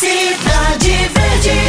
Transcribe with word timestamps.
Cidade 0.00 0.92
Verde. 1.12 1.60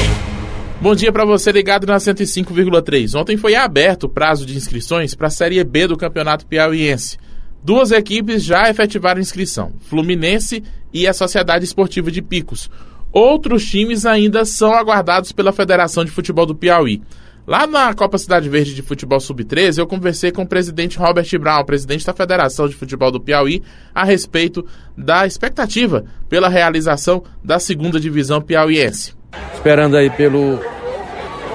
Bom 0.80 0.96
dia 0.96 1.12
para 1.12 1.26
você 1.26 1.52
ligado 1.52 1.86
na 1.86 1.98
105,3. 1.98 3.20
Ontem 3.20 3.36
foi 3.36 3.56
aberto 3.56 4.06
o 4.06 4.10
prazo 4.10 4.46
de 4.46 4.56
inscrições 4.56 5.14
para 5.14 5.28
a 5.28 5.30
Série 5.30 5.62
B 5.66 5.88
do 5.88 5.98
Campeonato 5.98 6.46
Piauiense. 6.46 7.18
Duas 7.62 7.92
equipes 7.92 8.42
já 8.42 8.70
efetivaram 8.70 9.20
inscrição: 9.20 9.74
Fluminense 9.82 10.64
e 10.94 11.06
a 11.06 11.14
Sociedade 11.14 11.66
Esportiva 11.66 12.10
de 12.10 12.22
Picos. 12.22 12.72
Outros 13.12 13.66
times 13.66 14.06
ainda 14.06 14.46
são 14.46 14.74
aguardados 14.74 15.34
pela 15.34 15.52
Federação 15.52 16.06
de 16.06 16.12
Futebol 16.12 16.46
do 16.46 16.56
Piauí. 16.56 17.02
Lá 17.48 17.66
na 17.66 17.94
Copa 17.94 18.18
Cidade 18.18 18.48
Verde 18.48 18.76
de 18.76 18.84
Futebol 18.84 19.20
Sub-13, 19.20 19.80
eu 19.80 19.88
conversei 19.88 20.32
com 20.32 20.44
o 20.44 20.48
presidente 20.48 21.00
Robert 21.00 21.28
Brown, 21.40 21.66
presidente 21.66 22.06
da 22.06 22.14
Federação 22.14 22.68
de 22.68 22.76
Futebol 22.76 23.12
do 23.12 23.20
Piauí, 23.20 23.64
a 23.96 24.04
respeito 24.04 24.64
da 24.96 25.26
expectativa 25.26 26.06
pela 26.30 26.48
realização 26.48 27.24
da 27.44 27.60
segunda 27.60 28.00
divisão 28.00 28.42
piauiense. 28.42 29.16
Esperando 29.54 29.98
aí 29.98 30.10
pelo 30.12 30.60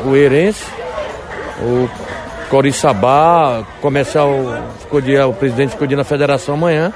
Oeirense, 0.06 0.64
o 1.62 1.88
Coriçabá, 2.50 3.64
começar 3.80 4.24
o, 4.24 4.48
o 5.28 5.34
presidente 5.34 5.70
ficou 5.70 5.88
na 5.88 6.04
federação 6.04 6.54
amanhã. 6.54 6.92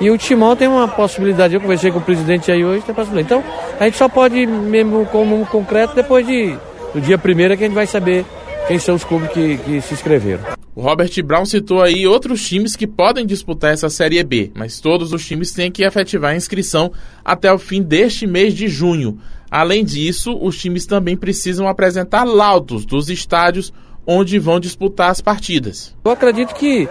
E 0.00 0.10
o 0.10 0.16
Timão 0.16 0.56
tem 0.56 0.66
uma 0.66 0.88
possibilidade, 0.88 1.54
eu 1.54 1.60
conversei 1.60 1.92
com 1.92 1.98
o 1.98 2.02
presidente 2.02 2.50
aí 2.50 2.64
hoje, 2.64 2.82
tem 2.82 2.94
possibilidade. 2.94 3.40
Então, 3.40 3.52
a 3.78 3.84
gente 3.84 3.98
só 3.98 4.08
pode, 4.08 4.46
mesmo 4.46 5.04
como 5.06 5.44
concreto, 5.46 5.94
depois 5.94 6.26
de, 6.26 6.56
do 6.92 7.00
dia 7.00 7.18
primeiro 7.18 7.54
é 7.54 7.56
que 7.56 7.64
a 7.64 7.66
gente 7.66 7.74
vai 7.74 7.86
saber 7.86 8.24
quem 8.66 8.78
são 8.78 8.94
os 8.94 9.04
clubes 9.04 9.30
que, 9.30 9.56
que 9.58 9.80
se 9.80 9.94
inscreveram. 9.94 10.42
O 10.74 10.82
Robert 10.82 11.10
Brown 11.24 11.44
citou 11.44 11.82
aí 11.82 12.06
outros 12.06 12.46
times 12.46 12.76
que 12.76 12.86
podem 12.86 13.26
disputar 13.26 13.72
essa 13.72 13.90
Série 13.90 14.22
B, 14.22 14.50
mas 14.54 14.80
todos 14.80 15.12
os 15.12 15.26
times 15.26 15.52
têm 15.52 15.70
que 15.70 15.82
efetivar 15.82 16.32
a 16.32 16.36
inscrição 16.36 16.92
até 17.24 17.52
o 17.52 17.58
fim 17.58 17.82
deste 17.82 18.26
mês 18.26 18.54
de 18.54 18.68
junho. 18.68 19.18
Além 19.50 19.84
disso, 19.84 20.38
os 20.40 20.56
times 20.56 20.86
também 20.86 21.16
precisam 21.16 21.66
apresentar 21.66 22.24
laudos 22.24 22.86
dos 22.86 23.10
estádios 23.10 23.72
onde 24.06 24.38
vão 24.38 24.60
disputar 24.60 25.10
as 25.10 25.20
partidas. 25.20 25.94
Eu 26.04 26.12
acredito 26.12 26.54
que 26.54 26.88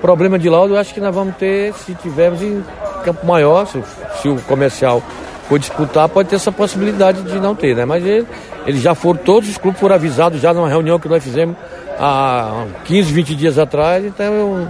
problema 0.00 0.38
de 0.38 0.48
laudo 0.48 0.74
eu 0.74 0.78
acho 0.78 0.94
que 0.94 1.00
nós 1.00 1.14
vamos 1.14 1.36
ter 1.36 1.74
se 1.74 1.94
tivermos 1.96 2.40
em 2.40 2.64
campo 3.04 3.26
maior, 3.26 3.66
se, 3.66 3.82
se 4.22 4.28
o 4.28 4.40
comercial 4.42 5.02
for 5.48 5.58
disputar, 5.58 6.08
pode 6.08 6.28
ter 6.28 6.36
essa 6.36 6.52
possibilidade 6.52 7.22
de 7.22 7.40
não 7.40 7.54
ter, 7.54 7.74
né? 7.74 7.84
Mas 7.84 8.04
ele, 8.04 8.26
eles 8.66 8.82
já 8.82 8.94
foram, 8.94 9.18
todos 9.18 9.48
os 9.48 9.56
clubes 9.56 9.80
foram 9.80 9.94
avisados 9.94 10.40
já 10.40 10.52
numa 10.52 10.68
reunião 10.68 10.98
que 10.98 11.08
nós 11.08 11.24
fizemos 11.24 11.56
há 11.98 12.66
15, 12.84 13.12
20 13.12 13.34
dias 13.34 13.58
atrás, 13.58 14.04
então 14.04 14.24
eu, 14.24 14.68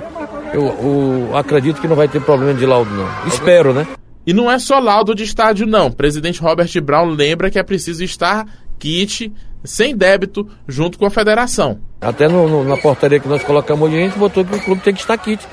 eu, 0.54 0.62
eu 0.62 1.36
acredito 1.36 1.80
que 1.80 1.88
não 1.88 1.96
vai 1.96 2.06
ter 2.06 2.20
problema 2.20 2.54
de 2.54 2.64
laudo, 2.64 2.90
não. 2.92 3.08
Espero, 3.26 3.74
né? 3.74 3.86
E 4.24 4.32
não 4.32 4.50
é 4.50 4.58
só 4.58 4.78
laudo 4.78 5.14
de 5.14 5.24
estádio, 5.24 5.66
não. 5.66 5.88
O 5.88 5.92
presidente 5.92 6.40
Robert 6.40 6.70
Brown 6.82 7.06
lembra 7.06 7.50
que 7.50 7.58
é 7.58 7.62
preciso 7.62 8.04
estar 8.04 8.46
kit 8.78 9.32
sem 9.64 9.96
débito 9.96 10.48
junto 10.66 10.98
com 10.98 11.06
a 11.06 11.10
federação. 11.10 11.80
Até 12.00 12.28
no, 12.28 12.48
no, 12.48 12.64
na 12.64 12.76
portaria 12.76 13.18
que 13.18 13.28
nós 13.28 13.42
colocamos 13.42 13.88
hoje, 13.88 13.98
a 13.98 14.04
gente 14.04 14.18
botou 14.18 14.44
que 14.44 14.54
o 14.54 14.60
clube 14.60 14.82
tem 14.82 14.94
que 14.94 15.00
estar 15.00 15.18
kit 15.18 15.44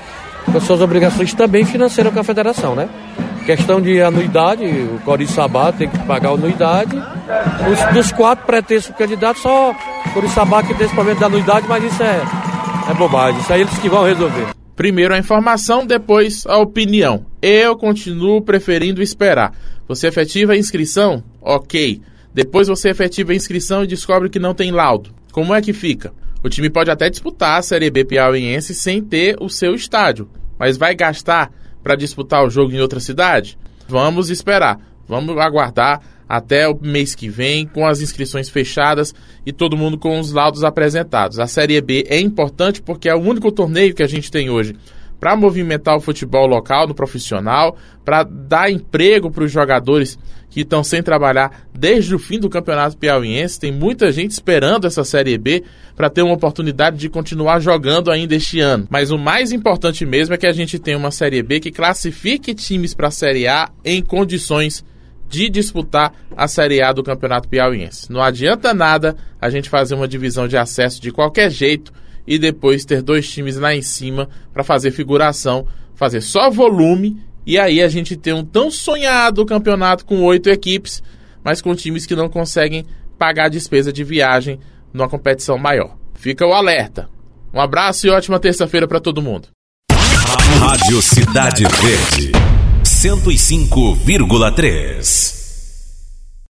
com 0.44 0.56
as 0.56 0.62
suas 0.62 0.80
obrigações 0.80 1.34
também 1.34 1.64
financeiras 1.64 2.12
com 2.12 2.20
a 2.20 2.24
federação, 2.24 2.74
né? 2.74 2.88
Questão 3.46 3.80
de 3.80 4.02
anuidade, 4.02 4.64
o 4.64 4.98
Coriçabá 5.04 5.70
tem 5.70 5.88
que 5.88 5.96
pagar 6.00 6.30
anuidade. 6.30 6.96
Os, 7.70 7.94
dos 7.94 8.10
quatro 8.10 8.44
pretensos 8.44 8.92
candidatos, 8.96 9.40
só 9.40 9.72
Coriçabá 10.12 10.64
que 10.64 10.74
tem 10.74 10.84
esse 10.84 10.94
problema 10.94 11.20
da 11.20 11.26
anuidade, 11.26 11.64
mas 11.68 11.84
isso 11.84 12.02
é, 12.02 12.22
é 12.90 12.94
bobagem. 12.94 13.40
Isso 13.40 13.52
aí 13.52 13.60
eles 13.60 13.78
que 13.78 13.88
vão 13.88 14.02
resolver. 14.02 14.48
Primeiro 14.74 15.14
a 15.14 15.18
informação, 15.18 15.86
depois 15.86 16.44
a 16.44 16.58
opinião. 16.58 17.24
Eu 17.40 17.76
continuo 17.76 18.42
preferindo 18.42 19.00
esperar. 19.00 19.52
Você 19.86 20.08
efetiva 20.08 20.54
a 20.54 20.56
inscrição? 20.56 21.22
Ok. 21.40 22.00
Depois 22.34 22.66
você 22.66 22.90
efetiva 22.90 23.30
a 23.30 23.36
inscrição 23.36 23.84
e 23.84 23.86
descobre 23.86 24.28
que 24.28 24.40
não 24.40 24.54
tem 24.54 24.72
laudo. 24.72 25.14
Como 25.30 25.54
é 25.54 25.62
que 25.62 25.72
fica? 25.72 26.12
O 26.42 26.48
time 26.48 26.68
pode 26.68 26.90
até 26.90 27.08
disputar 27.08 27.60
a 27.60 27.62
Série 27.62 27.90
B 27.90 28.04
piauiense 28.04 28.74
sem 28.74 29.00
ter 29.00 29.36
o 29.40 29.48
seu 29.48 29.72
estádio, 29.72 30.28
mas 30.58 30.76
vai 30.76 30.96
gastar 30.96 31.52
para 31.86 31.94
disputar 31.94 32.44
o 32.44 32.50
jogo 32.50 32.72
em 32.72 32.80
outra 32.80 32.98
cidade? 32.98 33.56
Vamos 33.86 34.28
esperar. 34.28 34.80
Vamos 35.06 35.38
aguardar 35.38 36.00
até 36.28 36.68
o 36.68 36.76
mês 36.82 37.14
que 37.14 37.28
vem, 37.28 37.64
com 37.64 37.86
as 37.86 38.00
inscrições 38.00 38.48
fechadas 38.48 39.14
e 39.46 39.52
todo 39.52 39.76
mundo 39.76 39.96
com 39.96 40.18
os 40.18 40.32
laudos 40.32 40.64
apresentados. 40.64 41.38
A 41.38 41.46
Série 41.46 41.80
B 41.80 42.04
é 42.08 42.18
importante 42.18 42.82
porque 42.82 43.08
é 43.08 43.14
o 43.14 43.20
único 43.20 43.52
torneio 43.52 43.94
que 43.94 44.02
a 44.02 44.08
gente 44.08 44.32
tem 44.32 44.50
hoje 44.50 44.74
para 45.26 45.34
movimentar 45.34 45.96
o 45.96 46.00
futebol 46.00 46.46
local 46.46 46.86
no 46.86 46.94
profissional, 46.94 47.76
para 48.04 48.22
dar 48.22 48.70
emprego 48.70 49.28
para 49.28 49.42
os 49.42 49.50
jogadores 49.50 50.16
que 50.48 50.60
estão 50.60 50.84
sem 50.84 51.02
trabalhar 51.02 51.66
desde 51.74 52.14
o 52.14 52.18
fim 52.20 52.38
do 52.38 52.48
Campeonato 52.48 52.96
Piauiense. 52.96 53.58
Tem 53.58 53.72
muita 53.72 54.12
gente 54.12 54.30
esperando 54.30 54.86
essa 54.86 55.02
Série 55.02 55.36
B 55.36 55.64
para 55.96 56.08
ter 56.08 56.22
uma 56.22 56.34
oportunidade 56.34 56.96
de 56.96 57.08
continuar 57.08 57.58
jogando 57.58 58.12
ainda 58.12 58.36
este 58.36 58.60
ano. 58.60 58.86
Mas 58.88 59.10
o 59.10 59.18
mais 59.18 59.50
importante 59.50 60.06
mesmo 60.06 60.32
é 60.32 60.38
que 60.38 60.46
a 60.46 60.52
gente 60.52 60.78
tenha 60.78 60.96
uma 60.96 61.10
Série 61.10 61.42
B 61.42 61.58
que 61.58 61.72
classifique 61.72 62.54
times 62.54 62.94
para 62.94 63.08
a 63.08 63.10
Série 63.10 63.48
A 63.48 63.68
em 63.84 64.00
condições 64.00 64.84
de 65.28 65.50
disputar 65.50 66.12
a 66.36 66.46
Série 66.46 66.80
A 66.80 66.92
do 66.92 67.02
Campeonato 67.02 67.48
Piauiense. 67.48 68.12
Não 68.12 68.22
adianta 68.22 68.72
nada 68.72 69.16
a 69.40 69.50
gente 69.50 69.68
fazer 69.68 69.96
uma 69.96 70.06
divisão 70.06 70.46
de 70.46 70.56
acesso 70.56 71.02
de 71.02 71.10
qualquer 71.10 71.50
jeito 71.50 71.92
e 72.26 72.38
depois 72.38 72.84
ter 72.84 73.02
dois 73.02 73.30
times 73.30 73.56
lá 73.56 73.74
em 73.74 73.82
cima 73.82 74.28
para 74.52 74.64
fazer 74.64 74.90
figuração, 74.90 75.66
fazer 75.94 76.20
só 76.20 76.50
volume 76.50 77.16
e 77.46 77.58
aí 77.58 77.80
a 77.80 77.88
gente 77.88 78.16
ter 78.16 78.34
um 78.34 78.44
tão 78.44 78.70
sonhado 78.70 79.46
campeonato 79.46 80.04
com 80.04 80.22
oito 80.24 80.50
equipes, 80.50 81.02
mas 81.44 81.62
com 81.62 81.74
times 81.74 82.04
que 82.04 82.16
não 82.16 82.28
conseguem 82.28 82.84
pagar 83.16 83.44
a 83.44 83.48
despesa 83.48 83.92
de 83.92 84.02
viagem 84.02 84.58
numa 84.92 85.08
competição 85.08 85.56
maior. 85.56 85.96
Fica 86.14 86.44
o 86.46 86.52
alerta. 86.52 87.08
Um 87.54 87.60
abraço 87.60 88.06
e 88.06 88.10
ótima 88.10 88.40
terça-feira 88.40 88.88
para 88.88 89.00
todo 89.00 89.22
mundo. 89.22 89.48
Rádio 90.58 91.00
Cidade 91.00 91.64
Verde. 91.64 92.32
105,3. 92.82 95.35